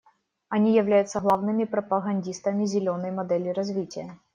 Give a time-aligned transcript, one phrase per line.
[0.49, 4.17] Они являются главными пропагандистами «зеленой» модели развития.